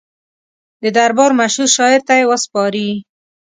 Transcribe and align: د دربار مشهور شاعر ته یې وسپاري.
د 0.83 0.85
دربار 0.97 1.31
مشهور 1.39 1.69
شاعر 1.75 2.01
ته 2.07 2.13
یې 2.19 2.27
وسپاري. 2.31 2.89